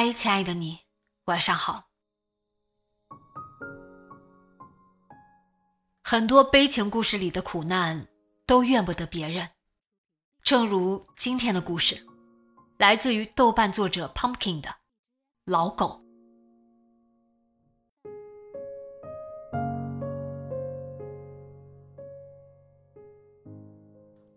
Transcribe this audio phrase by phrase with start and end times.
[0.00, 0.78] 嗨，亲爱的你，
[1.24, 1.88] 晚上好。
[6.04, 8.06] 很多悲情故事里的苦难
[8.46, 9.48] 都怨不得别人，
[10.44, 12.06] 正如今天的故事，
[12.76, 14.68] 来自于豆瓣作者 Pumpkin 的
[15.46, 16.00] 《老狗》。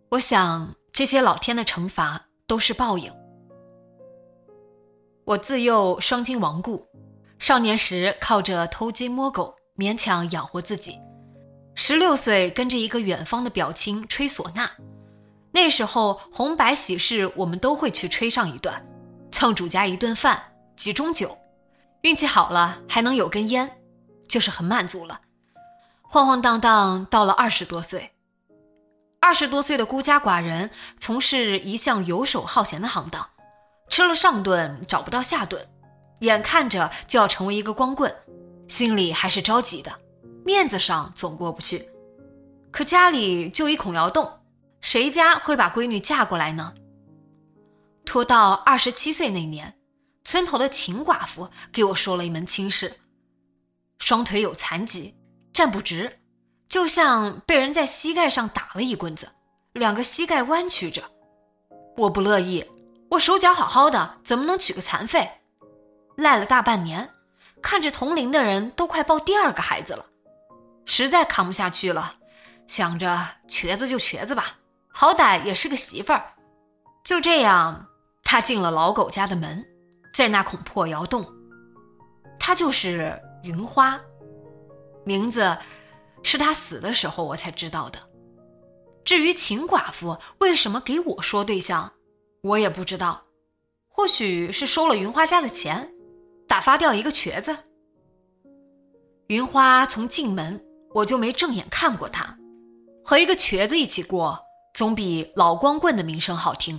[0.09, 3.20] 我想，这些老天的惩罚都是报应。
[5.32, 6.86] 我自幼双亲亡故，
[7.40, 11.00] 少年时靠着偷鸡摸狗勉强养活自己。
[11.74, 14.70] 十六岁跟着一个远方的表亲吹唢呐，
[15.54, 18.86] 那时候红白喜事我们都会去吹上一段，
[19.32, 20.38] 蹭主家一顿饭，
[20.76, 21.38] 几盅酒，
[22.02, 23.72] 运气好了还能有根烟，
[24.28, 25.22] 就是很满足了。
[26.02, 28.12] 晃晃荡荡到了二十多岁，
[29.22, 33.26] 二十多岁的孤家寡人从事一项游手好闲的行当，
[33.92, 35.68] 吃了上顿找不到下顿，
[36.22, 38.09] 眼看着就要成为一个光棍，
[38.69, 39.91] 心里还是着急的。
[40.46, 41.90] 面子上总过不去，
[42.72, 44.31] 可家里就一孔窑洞，
[44.79, 46.74] 谁家会把闺女嫁过来呢？
[48.06, 49.75] 拖到二十七岁那年，
[50.23, 52.96] 村头的秦寡妇给我说了一门亲事：
[54.00, 55.13] 双腿有残疾，
[55.52, 56.18] 站不直，
[56.69, 59.28] 就像被人在膝盖上打了一棍子，
[59.73, 61.03] 两个膝盖弯曲着。
[61.97, 62.66] 我不乐意，
[63.11, 65.29] 我手脚好好的，怎么能娶个残废？
[66.16, 67.09] 赖了大半年，
[67.61, 70.05] 看着同龄的人都快抱第二个孩子了。
[70.85, 72.16] 实在扛不下去了，
[72.67, 74.55] 想着瘸子就瘸子吧，
[74.94, 76.23] 好歹也是个媳妇儿。
[77.03, 77.85] 就这样，
[78.23, 79.61] 他进了老狗家的门，
[80.13, 81.29] 在那孔破窑洞，
[82.39, 83.99] 他就是云花，
[85.03, 85.57] 名字
[86.23, 87.99] 是他死的时候我才知道的。
[89.03, 91.91] 至于秦寡妇为什么给我说对象，
[92.41, 93.24] 我也不知道，
[93.88, 95.94] 或许是收了云花家的钱，
[96.47, 97.56] 打发掉一个瘸子。
[99.28, 100.62] 云花从进门。
[100.94, 102.38] 我就没正眼看过他，
[103.02, 104.38] 和一个瘸子一起过，
[104.74, 106.78] 总比老光棍的名声好听。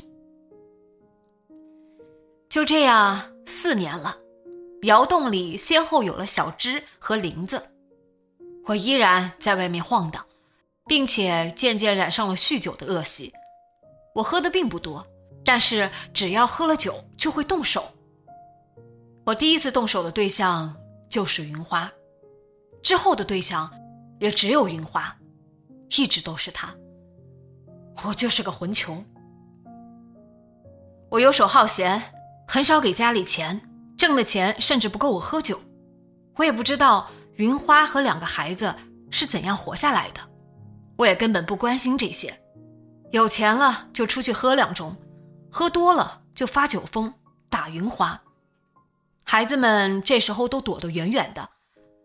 [2.50, 4.18] 就这样，四年了，
[4.82, 7.62] 窑洞里先后有了小芝和林子，
[8.66, 10.22] 我依然在外面晃荡，
[10.86, 13.32] 并且渐渐染上了酗酒的恶习。
[14.14, 15.06] 我喝的并不多，
[15.44, 17.84] 但是只要喝了酒就会动手。
[19.24, 20.74] 我第一次动手的对象
[21.08, 21.90] 就是云花，
[22.82, 23.70] 之后的对象。
[24.18, 25.12] 也只有云花，
[25.96, 26.72] 一直都是他。
[28.04, 29.02] 我就是个混球。
[31.10, 32.00] 我游手好闲，
[32.46, 33.60] 很少给家里钱，
[33.98, 35.60] 挣的钱甚至不够我喝酒。
[36.36, 38.72] 我也不知道云花和两个孩子
[39.10, 40.20] 是怎样活下来的，
[40.96, 42.32] 我也根本不关心这些。
[43.10, 44.94] 有钱了就出去喝两盅，
[45.52, 47.12] 喝多了就发酒疯，
[47.50, 48.22] 打云花。
[49.22, 51.50] 孩子们这时候都躲得远远的。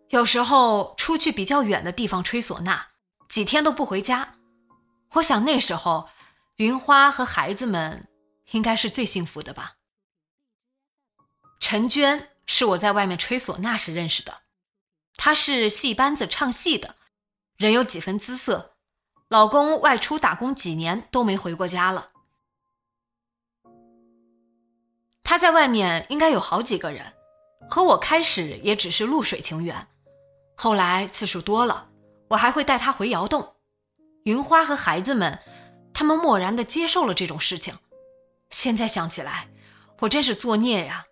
[0.09, 2.87] 有时候出去比较远的地方吹唢呐，
[3.29, 4.35] 几天都不回家。
[5.13, 6.09] 我想那时候，
[6.57, 8.09] 云花和孩子们
[8.51, 9.75] 应该是最幸福的吧。
[11.61, 14.41] 陈娟是我在外面吹唢呐时认识的，
[15.15, 16.95] 她是戏班子唱戏的，
[17.55, 18.73] 人有几分姿色。
[19.29, 22.11] 老公外出打工几年都没回过家了。
[25.29, 27.05] 他在外面应该有好几个人，
[27.69, 29.75] 和我开始也只是露水情缘。
[30.55, 31.89] 后来次数多了，
[32.29, 33.55] 我还会带他回窑洞。
[34.23, 35.37] 云花和孩子们，
[35.93, 37.77] 他们漠然的接受了这种事情。
[38.51, 39.49] 现在想起来，
[39.99, 41.05] 我真是作孽呀。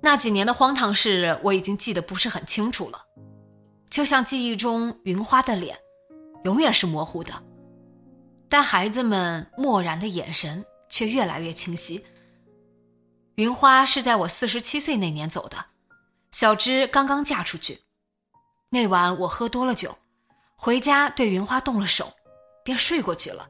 [0.00, 3.04] 那几年的荒唐事，我已经记得不是很清楚了，
[3.90, 5.76] 就像记忆中云花的脸，
[6.44, 7.34] 永远是模糊的，
[8.48, 12.04] 但孩子们漠然的眼神却越来越清晰。
[13.36, 15.64] 云花是在我四十七岁那年走的。
[16.32, 17.80] 小芝刚刚嫁出去，
[18.68, 19.96] 那晚我喝多了酒，
[20.56, 22.12] 回家对云花动了手，
[22.62, 23.48] 便睡过去了。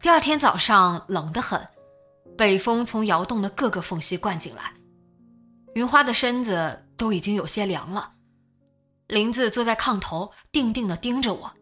[0.00, 1.66] 第二天早上冷得很，
[2.36, 4.72] 北风从窑洞的各个缝隙灌进来，
[5.74, 8.12] 云花的身子都已经有些凉了。
[9.08, 11.52] 林子坐在炕头，定定地盯着我。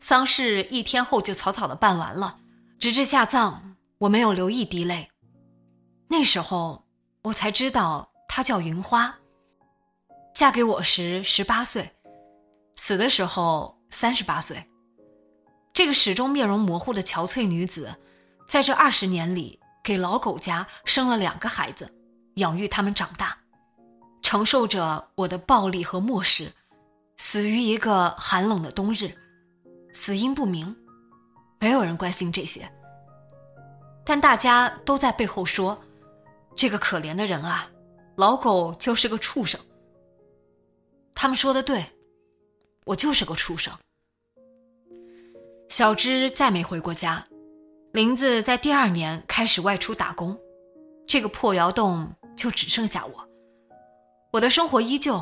[0.00, 2.40] 丧事一天后就草草的办完了，
[2.86, 5.10] 直至下葬，我没有流一滴泪。
[6.06, 6.86] 那时候
[7.22, 9.12] 我才知道她叫云花。
[10.32, 11.90] 嫁给我时十八岁，
[12.76, 14.62] 死的时候三十八岁。
[15.72, 17.92] 这个始终面容模糊的憔悴女子，
[18.48, 21.92] 在这二十年里给老狗家生了两个孩子，
[22.36, 23.36] 养育他们长大，
[24.22, 26.52] 承受着我的暴力和漠视，
[27.16, 29.12] 死于一个寒冷的冬日，
[29.92, 30.76] 死因不明，
[31.58, 32.70] 没有人关心这些。
[34.06, 35.76] 但大家都在背后说，
[36.54, 37.68] 这个可怜的人啊，
[38.14, 39.60] 老狗就是个畜生。
[41.12, 41.84] 他们说的对，
[42.84, 43.76] 我就是个畜生。
[45.68, 47.26] 小芝再没回过家，
[47.92, 50.38] 林子在第二年开始外出打工，
[51.06, 53.28] 这个破窑洞就只剩下我。
[54.32, 55.20] 我的生活依旧，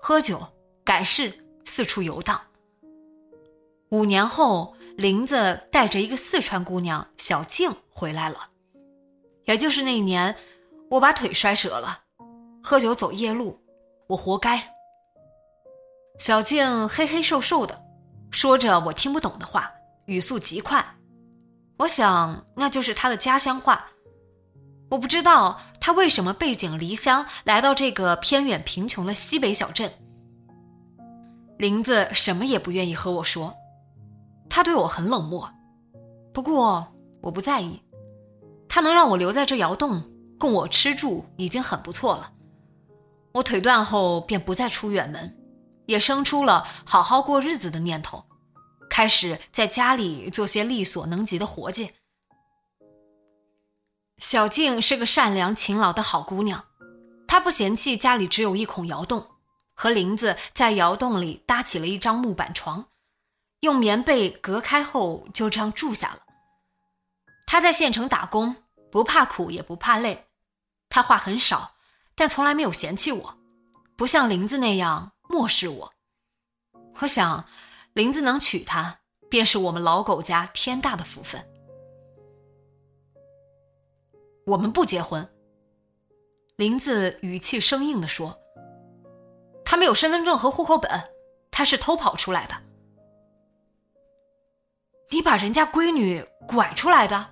[0.00, 0.44] 喝酒、
[0.82, 1.32] 改事、
[1.64, 2.40] 四处游荡。
[3.90, 8.48] 五年后，林子带着一个四川姑娘小静回来了，
[9.44, 10.34] 也就是那一年，
[10.88, 12.00] 我把腿摔折了，
[12.62, 13.60] 喝酒走夜路，
[14.06, 14.74] 我活该。
[16.18, 17.78] 小静黑黑瘦瘦的，
[18.30, 19.70] 说着我听不懂的话，
[20.06, 20.82] 语速极快。
[21.76, 23.86] 我想那就是她的家乡话。
[24.88, 29.92] 我不知道她为什么背井离乡来到这个偏远贫穷的西北小镇。
[31.58, 33.54] 林子什么也不愿意和我说，
[34.48, 35.50] 他对我很冷漠。
[36.32, 36.86] 不过
[37.22, 37.82] 我不在意，
[38.68, 40.02] 他能让我留在这窑洞
[40.38, 42.32] 供我吃住已经很不错了。
[43.32, 45.36] 我腿断后便不再出远门。
[45.86, 48.24] 也生出了好好过日子的念头，
[48.90, 51.92] 开始在家里做些力所能及的活计。
[54.18, 56.64] 小静是个善良勤劳的好姑娘，
[57.28, 59.28] 她不嫌弃家里只有一孔窑洞，
[59.76, 62.86] 和林子在窑洞里搭起了一张木板床，
[63.66, 66.20] 用棉被隔开后就这样住下了。
[67.46, 68.56] 他在县城打工，
[68.90, 70.26] 不怕苦也不怕累，
[70.88, 71.72] 他话很少，
[72.14, 73.38] 但从来没有嫌弃我，
[73.96, 75.12] 不像林子那样。
[75.28, 75.92] 漠视我，
[77.00, 77.44] 我想，
[77.94, 81.44] 林子能娶她，便是我们老狗家天大的福分。
[84.46, 85.28] 我们不结婚。
[86.54, 88.38] 林子语气生硬地说
[89.66, 90.88] ：“他没有身份证和户口本，
[91.50, 92.54] 他是偷跑出来的。
[95.10, 97.26] 你把人家闺女拐出来的？”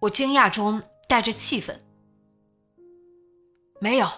[0.00, 1.84] 我惊讶中带着气愤。
[3.80, 4.08] 没有。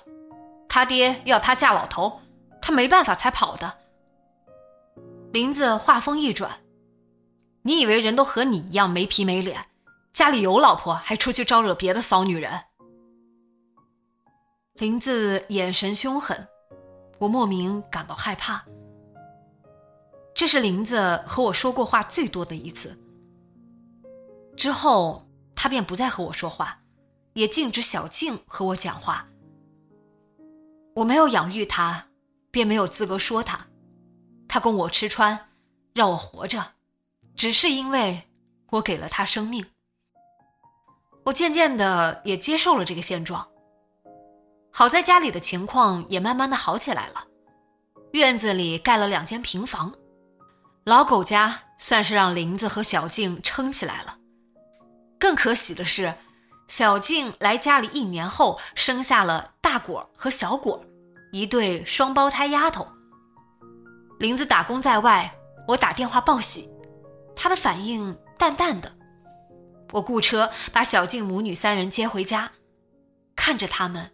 [0.69, 2.21] 他爹要她嫁老头，
[2.61, 3.79] 她没办法才跑的。
[5.33, 6.61] 林子话锋一转
[7.63, 9.65] ：“你以为人都和你一样没皮没脸，
[10.13, 12.53] 家里有老婆还出去招惹别的骚女人？”
[14.77, 16.47] 林子眼神凶狠，
[17.19, 18.63] 我莫名感到害怕。
[20.37, 22.95] 这是林子和我说过话最多的一次。
[24.55, 26.79] 之后他便不再和我说话，
[27.33, 29.27] 也禁止小静和我讲话。
[30.95, 32.09] 我没有养育他，
[32.51, 33.67] 便没有资格说他。
[34.47, 35.49] 他供我吃穿，
[35.95, 36.63] 让我活着，
[37.35, 38.23] 只是因为
[38.73, 39.65] 我给了他生命。
[41.25, 43.49] 我渐渐的也接受了这个现状。
[44.71, 47.27] 好在家里的情况也慢慢的好起来了，
[48.13, 49.95] 院子里盖了两间平房，
[50.87, 54.17] 老狗家算是让林子和小静撑起来了。
[55.19, 56.15] 更可喜的是。
[56.69, 60.85] 小静来家里一年后，生下了大果和小果，
[61.33, 62.87] 一对双胞胎丫头。
[64.19, 65.33] 林子打工在外，
[65.67, 66.69] 我打电话报喜，
[67.37, 68.93] 他的反应淡淡的。
[69.93, 72.51] 我雇车把小静母女三人接回家，
[73.37, 74.11] 看着他们，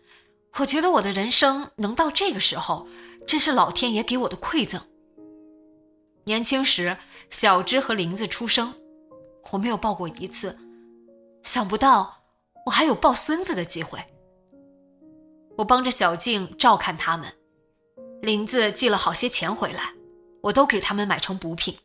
[0.59, 2.87] 我觉得我的人生能到这个时候，
[3.27, 4.81] 真是老天爷给我的馈赠。
[6.25, 6.97] 年轻时，
[7.31, 8.75] 小芝和林子出生，
[9.51, 10.57] 我没有抱过一次，
[11.43, 12.19] 想不到。
[12.65, 13.99] 我还有抱孙子的机会。
[15.57, 17.29] 我帮着小静照看他们，
[18.21, 19.93] 林子寄了好些钱回来，
[20.43, 21.77] 我都给他们买成补品。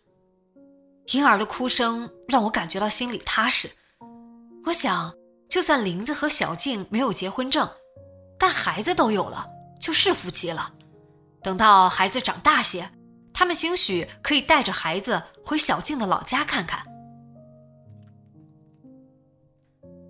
[1.14, 3.68] 婴儿的哭声让我感觉到心里踏实。
[4.66, 5.12] 我想，
[5.50, 7.68] 就算林子和小静没有结婚证，
[8.38, 9.48] 但孩子都有了，
[9.82, 10.72] 就是夫妻了。
[11.42, 12.88] 等到孩子长大些，
[13.38, 16.84] 他们兴许可以带着孩子回小静的老家看看。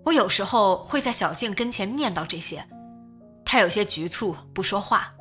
[0.02, 2.66] 我有时候会在小静跟前念叨这些，
[3.44, 5.12] 她有些局促，不说话，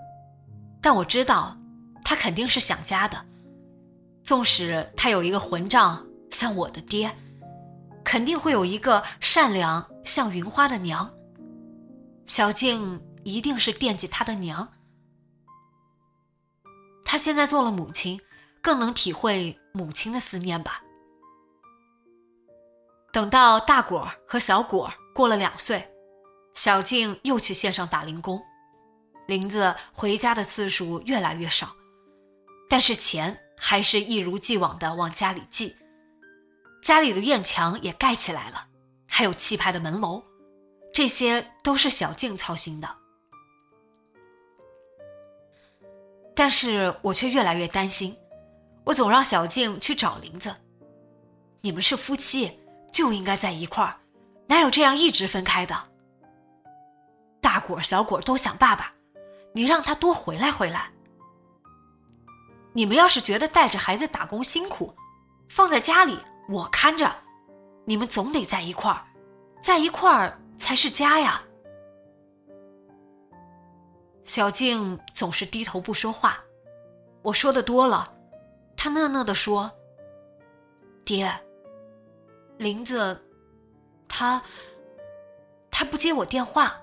[0.82, 1.58] 但我知道，
[2.02, 3.26] 他肯定是想家的。
[4.24, 7.12] 纵使他有一个混账像我的爹，
[8.06, 11.14] 肯定会有一个善良像云花的娘。
[12.26, 14.66] 小静一定是惦记他的娘。
[17.10, 18.20] 他现在做了母亲，
[18.62, 20.84] 更能体会母亲的思念吧。
[23.14, 25.90] 等到大果和小果过了两岁，
[26.54, 28.44] 小静又去县上打零工，
[29.26, 31.74] 林子回家的次数越来越少，
[32.70, 35.78] 但是钱还是一如既往的往家里寄。
[36.84, 38.68] 家里的院墙也盖起来了，
[39.08, 40.22] 还有气派的门楼，
[40.94, 43.07] 这些都是小静操心的。
[46.38, 48.16] 但是我却越来越担心，
[48.84, 50.56] 我总让小静去找林子，
[51.62, 52.60] 你们是夫妻。
[52.90, 53.96] 就应该在一块儿，
[54.48, 55.76] 哪有这样一直分开的？
[57.40, 58.92] 大果小果都想爸爸，
[59.54, 60.90] 你让他多回来回来。
[62.74, 64.96] 你们要是觉得带着孩子打工辛苦，
[65.48, 66.18] 放在家里
[66.50, 67.14] 我看着，
[67.86, 69.06] 你们总得在一块儿，
[69.62, 71.44] 在一块儿才是家呀。
[74.28, 76.44] 小静总是低头不说话，
[77.22, 78.14] 我说的多了，
[78.76, 79.72] 她讷讷的说
[81.04, 81.32] ：“爹。”
[82.60, 83.24] 林子，
[84.08, 84.42] 他，
[85.70, 86.76] 他不接我电话。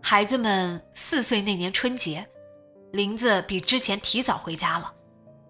[0.00, 2.26] 孩子们四岁那年春节，
[2.90, 4.92] 林子比之前提早回家了，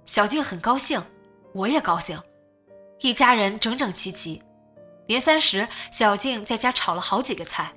[0.04, 1.00] 小静很高兴，
[1.54, 2.20] 我也高兴，
[2.98, 4.42] 一家人整整齐齐。
[5.10, 7.74] 年三十，小静在家炒了好几个菜。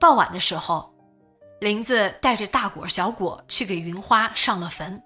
[0.00, 0.92] 傍晚的时候，
[1.60, 5.00] 林子带着大果、小果去给云花上了坟。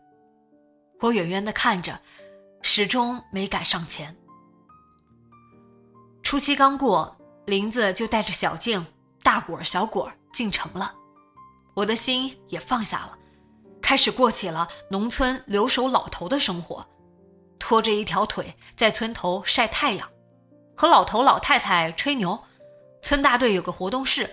[1.00, 2.00] 我远远的看着。
[2.61, 4.16] 始终没敢上前。
[6.25, 7.16] 初七刚过，
[7.47, 8.85] 林子就带着小静、
[9.23, 10.92] 大果、小果进城了，
[11.76, 13.16] 我的心也放下了，
[13.80, 16.85] 开始过起了农村留守老头的生活，
[17.61, 20.08] 拖着一条腿在村头晒太阳，
[20.78, 22.38] 和老头老太太吹牛。
[23.02, 24.30] 村大队有个活动室，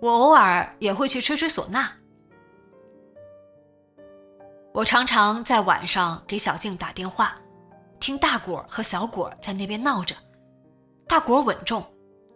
[0.00, 1.90] 我偶尔也会去吹吹唢呐。
[4.72, 7.36] 我常常在晚上给小静打电话。
[7.98, 10.14] 听大果和小果在那边闹着，
[11.08, 11.84] 大果稳重，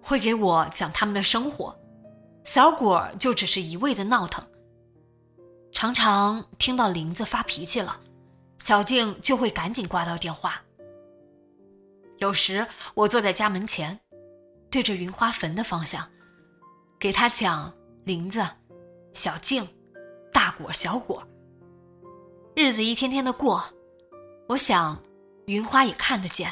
[0.02, 1.74] 会给我讲他们的生活，
[2.42, 4.44] 小果就只是一味的闹腾。
[5.72, 7.98] 常常听到林子发脾气了，
[8.58, 10.60] 小静就会赶紧挂掉电话。
[12.18, 13.98] 有时我坐在家门前，
[14.70, 16.08] 对着云花坟的方向，
[16.98, 17.72] 给他讲
[18.04, 18.46] 林子、
[19.12, 19.66] 小静、
[20.32, 21.22] 大果、小果。
[22.54, 23.64] 日子一天天的过，
[24.48, 25.00] 我想。
[25.46, 26.50] 云花也看得见。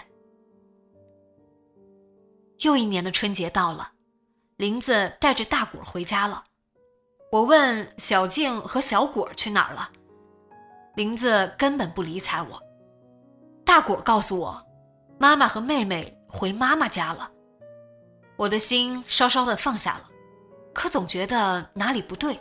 [2.59, 3.91] 又一年的春节到了，
[4.59, 6.45] 林子带着大果回家了。
[7.31, 9.91] 我问小静和小果去哪儿了，
[10.95, 12.63] 林子根本不理睬我。
[13.65, 14.63] 大果告诉我，
[15.23, 17.31] 妈妈和妹妹回妈妈家了。
[18.35, 20.11] 我的心稍稍的放下了，
[20.75, 22.37] 可总觉得哪里不对。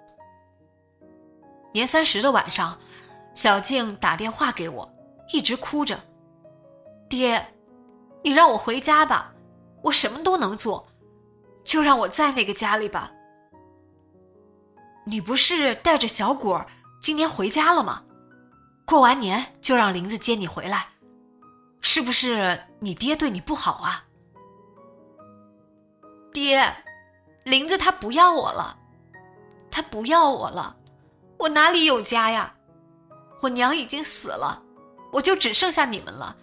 [1.72, 2.76] 年三十的晚上，
[3.36, 4.92] 小静打电话给我，
[5.32, 6.00] 一直哭着。
[7.08, 7.54] 爹，
[8.24, 9.32] 你让我回家吧，
[9.84, 10.84] 我什么都能做，
[11.64, 13.12] 就让我在那个家里吧。
[15.06, 16.66] 你不是带着小果
[17.00, 18.02] 今年回家了吗？
[18.88, 20.88] 过完年就让林子接你回来，
[21.82, 24.06] 是不是你爹对你不好啊？
[26.32, 26.74] 爹，
[27.44, 28.78] 林子他不要我了，
[29.70, 30.76] 他不要我了，
[31.38, 32.56] 我哪里有家呀？
[33.42, 34.62] 我娘已经死了，
[35.12, 36.38] 我就只剩下你们了。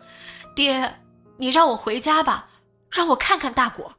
[0.55, 1.01] 爹，
[1.37, 2.49] 你让我回家吧，
[2.91, 3.95] 让我看看大果。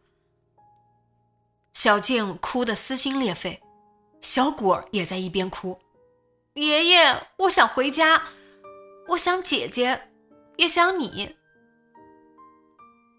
[1.73, 3.61] 小静哭得撕心裂肺，
[4.21, 5.79] 小果也在一边哭。
[6.55, 8.21] 爷爷，我想回家，
[9.07, 10.08] 我想姐姐，
[10.59, 11.33] 也想你。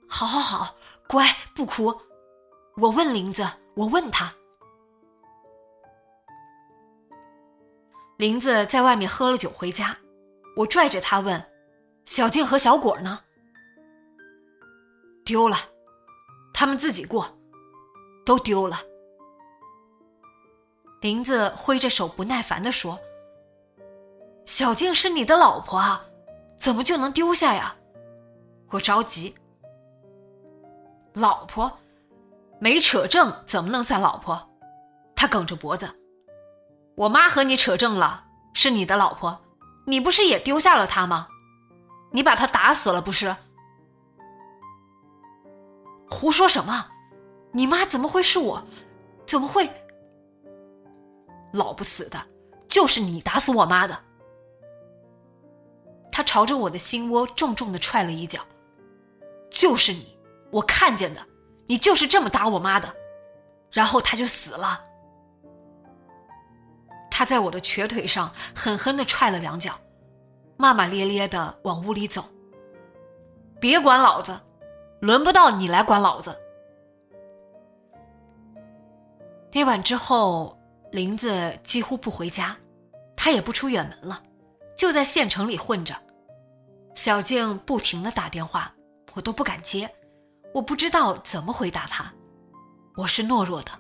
[0.07, 0.77] 好好好，
[1.09, 1.25] 乖，
[1.57, 1.99] 不哭。
[2.77, 4.31] 我问林子，我问他。
[8.19, 9.97] 林子在外面喝了酒回家，
[10.55, 11.43] 我拽着他问
[12.05, 13.21] ：“小静和小果呢？”
[15.25, 15.57] 丢了，
[16.53, 17.27] 他们自己过，
[18.27, 18.83] 都丢了。
[21.01, 23.01] 林子挥着手，不耐烦的说
[24.45, 26.05] ：“小静是你的老婆啊，
[26.61, 27.75] 怎么就能丢下呀？”
[28.71, 29.35] 我着急。
[31.15, 31.77] 老婆，
[32.61, 34.49] 没扯证怎么能算老婆？
[35.17, 35.93] 他梗着脖子
[36.95, 38.25] ：“我妈和你扯证了，
[38.55, 39.41] 是你的老婆，
[39.87, 41.27] 你不是也丢下了她吗？
[42.13, 43.35] 你把她打死了不是？”
[46.09, 46.87] 胡说什么？
[47.53, 48.65] 你妈怎么会是我？
[49.27, 49.69] 怎么会？
[51.53, 52.17] 老不死的，
[52.69, 53.99] 就是你打死我妈的！
[56.13, 58.41] 他朝着我的心窝重重的踹了一脚。
[59.51, 60.17] 就是你，
[60.51, 61.21] 我看见的，
[61.67, 62.95] 你就是这么打我妈的，
[63.71, 64.81] 然后他就死了。
[67.11, 69.79] 他在我的瘸腿上狠狠的踹了两脚，
[70.57, 72.25] 骂骂咧咧的往屋里走。
[73.61, 74.41] 别管老子，
[75.01, 76.35] 轮不到你来管老子。
[79.53, 80.57] 那晚之后，
[80.93, 82.57] 林子几乎不回家，
[83.17, 84.23] 他也不出远门了，
[84.81, 85.95] 就在县城里混着。
[86.95, 88.73] 小静不停的打电话，
[89.13, 89.95] 我都不敢接，
[90.55, 92.11] 我不知道怎么回答他。
[92.97, 93.71] 我是懦弱的，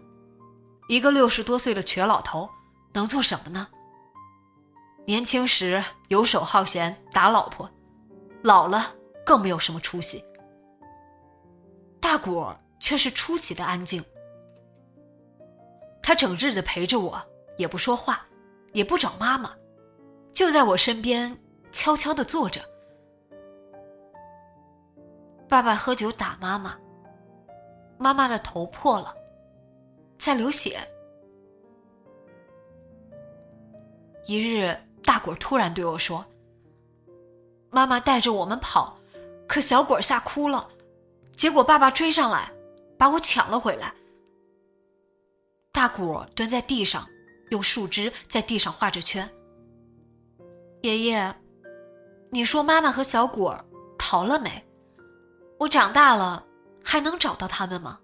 [0.90, 2.46] 一个六十多岁的瘸老头。
[2.92, 3.66] 能做什么呢？
[5.06, 7.66] 年轻时游手好闲，打老婆；
[8.42, 10.22] 老了更没有什么出息。
[11.98, 14.04] 大果却是出奇的安静，
[16.02, 17.18] 他整日的陪着我，
[17.56, 18.26] 也不说话，
[18.74, 19.54] 也不找妈妈，
[20.32, 21.38] 就在我身边
[21.72, 22.60] 悄悄的坐着。
[25.48, 26.78] 爸爸喝酒打妈妈，
[27.98, 29.14] 妈妈的头破了，
[30.18, 30.78] 在流血。
[34.26, 36.24] 一日，大果突然对我说
[37.70, 38.96] ：“妈妈带着我们跑，
[39.48, 40.70] 可小果吓哭了，
[41.34, 42.52] 结果爸爸追上来，
[42.96, 43.92] 把我抢了回来。”
[45.72, 47.04] 大果蹲在地上，
[47.50, 49.28] 用树枝在地上画着圈。
[50.82, 51.34] 爷爷，
[52.30, 53.54] 你说妈妈和小果
[53.98, 54.66] 逃了没？
[55.58, 56.46] 我长大了
[56.82, 58.00] 还能找到他们吗？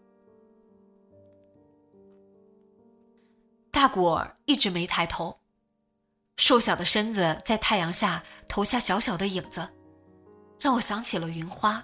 [3.71, 5.38] 大果儿一直没抬头。
[6.37, 9.67] 瘦小的身子在太阳下投下小小的影子，
[10.60, 11.82] 让我想起了云花。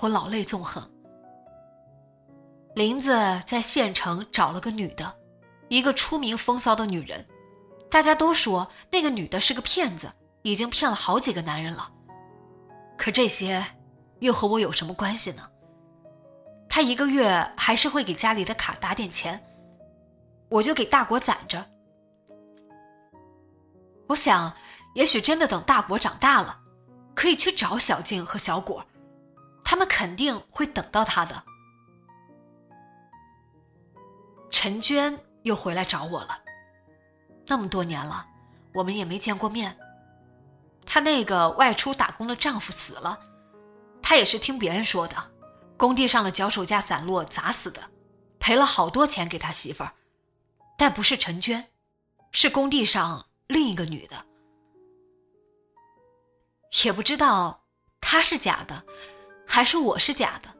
[0.00, 0.90] 我老泪纵横。
[2.74, 3.12] 林子
[3.46, 5.14] 在县城找了个女的，
[5.68, 7.24] 一个出名风骚的女人，
[7.90, 11.90] 大家都说那个女的是个骗子，已经骗了好几个男人了。
[12.96, 13.64] 可这些
[14.20, 15.48] 又和我有什么关系呢？
[16.68, 19.42] 她一个月还是会给家里的卡打点钱，
[20.48, 21.64] 我就给大国攒着。
[24.06, 24.54] 我想，
[24.94, 26.60] 也许真的等大果长大了，
[27.14, 28.84] 可以去找小静和小果，
[29.64, 31.42] 他们肯定会等到他的。
[34.50, 36.38] 陈娟又回来找我了，
[37.48, 38.26] 那么多年了，
[38.74, 39.76] 我们也没见过面。
[40.86, 43.18] 她那个外出打工的丈夫死了，
[44.02, 45.16] 她也是听别人说的，
[45.76, 47.82] 工地上的脚手架散落砸死的，
[48.38, 49.92] 赔了好多钱给他媳妇儿，
[50.76, 51.68] 但不是陈娟，
[52.32, 53.24] 是工地上。
[53.48, 54.26] 另一个女的，
[56.84, 57.64] 也不知道
[57.98, 58.84] 她是假的，
[59.46, 60.54] 还是我是假的。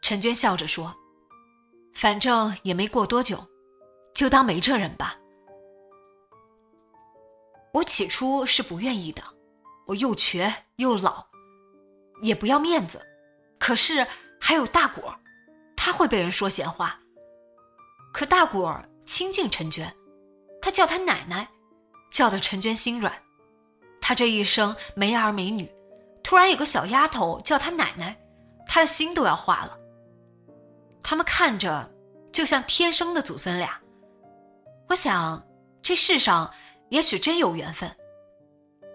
[0.00, 0.96] 陈娟笑着说
[1.92, 3.46] ：“反正也没过多久，
[4.14, 5.14] 就当没这人吧。”
[7.76, 9.22] 我起初是不愿意的，
[9.86, 11.26] 我又瘸又老，
[12.22, 13.06] 也不要面子。
[13.58, 14.06] 可是
[14.40, 15.14] 还有大果，
[15.76, 16.98] 他会被人说闲话。
[18.14, 19.94] 可大果亲近陈娟，
[20.62, 21.46] 他叫她奶奶。
[22.08, 23.12] 叫得陈娟心软，
[24.00, 25.70] 他这一生没儿没女，
[26.22, 28.16] 突然有个小丫头叫她奶奶，
[28.66, 29.76] 他的心都要化了。
[31.02, 31.92] 他们看着
[32.32, 33.78] 就像天生的祖孙俩，
[34.88, 35.46] 我想
[35.82, 36.50] 这世上
[36.88, 37.90] 也许真有缘分，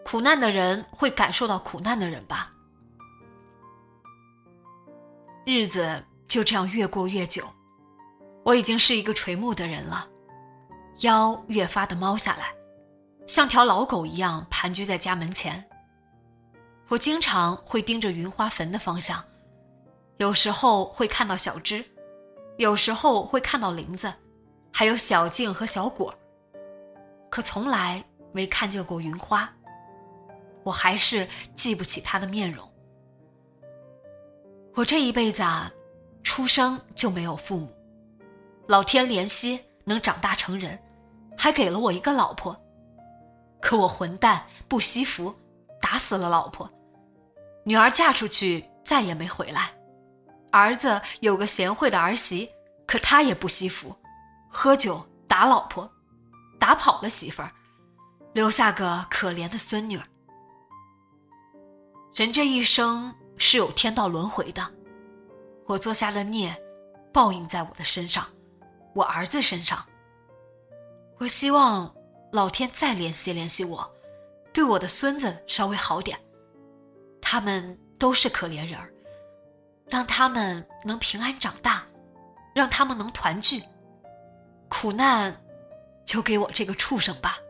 [0.05, 2.51] 苦难的人会感受到苦难的人吧。
[5.45, 7.43] 日子就这样越过越久，
[8.43, 10.07] 我已经是一个垂暮的人了，
[10.99, 12.53] 腰越发的猫下来。
[13.27, 15.63] 像条老狗一样盘踞在家门前。
[16.87, 19.23] 我经常会盯着云花坟的方向，
[20.17, 21.83] 有时候会看到小芝，
[22.57, 24.13] 有时候会看到林子，
[24.73, 26.13] 还有小静和小果，
[27.31, 29.51] 可从来没看见过云花。
[30.63, 32.69] 我还是记不起她的面容。
[34.75, 35.71] 我这一辈子啊，
[36.21, 37.67] 出生就没有父母，
[38.67, 40.77] 老天怜惜能长大成人，
[41.37, 42.55] 还给了我一个老婆。
[43.61, 45.33] 可我混蛋不惜福，
[45.79, 46.69] 打死了老婆，
[47.63, 49.71] 女儿嫁出去再也没回来，
[50.51, 52.49] 儿子有个贤惠的儿媳，
[52.85, 53.95] 可他也不惜福，
[54.49, 55.89] 喝酒打老婆，
[56.61, 57.51] 打跑了媳妇儿，
[58.33, 60.05] 留下个可怜的孙女儿。
[62.13, 64.63] 人这一生是有天道轮回的，
[65.65, 66.55] 我做下的孽，
[67.11, 68.27] 报应在我的身上，
[68.93, 69.83] 我儿子身上。
[71.17, 71.91] 我希望。
[72.31, 73.93] 老天再联系联系我，
[74.53, 76.17] 对我的孙子稍微好点。
[77.21, 78.89] 他们都是可怜人儿，
[79.87, 81.83] 让他们能平安长大，
[82.55, 83.61] 让他们能团聚。
[84.69, 85.40] 苦难
[86.11, 87.41] 就给我这个畜生吧。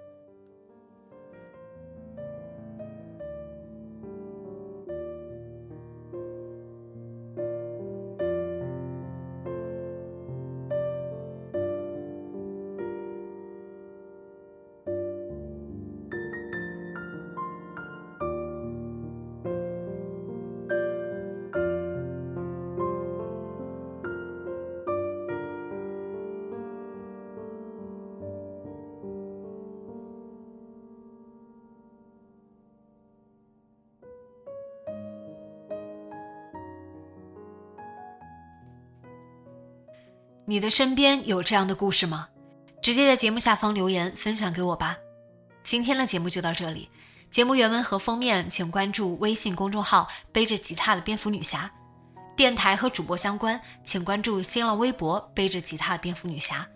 [40.51, 42.27] 你的身边有这样的故事吗？
[42.81, 44.97] 直接在节目下方留言分享给我吧。
[45.63, 46.89] 今天的节目就到这里，
[47.29, 51.71] 节目原文和封面请关注微信公众号“背着吉他的蝙蝠女侠”，
[52.35, 56.67] 电台和主播相关请关注新浪微博“背着吉他的蝙蝠女侠”。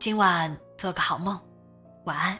[0.00, 1.40] 今晚做个好梦，
[2.06, 2.36] 晚安。